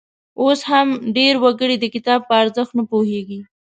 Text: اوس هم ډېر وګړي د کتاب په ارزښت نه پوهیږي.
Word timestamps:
اوس 0.41 0.59
هم 0.71 0.87
ډېر 1.17 1.33
وګړي 1.43 1.75
د 1.79 1.85
کتاب 1.95 2.19
په 2.27 2.33
ارزښت 2.41 2.71
نه 2.79 2.83
پوهیږي. 2.91 3.39